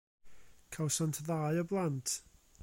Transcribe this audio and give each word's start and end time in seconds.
Cawsant 0.73 1.21
ddau 1.25 1.55
o 1.61 1.63
blant. 1.71 2.09